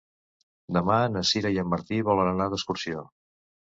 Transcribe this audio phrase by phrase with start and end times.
[0.77, 3.11] Demà na Sira i en Martí volen anar d'excursió.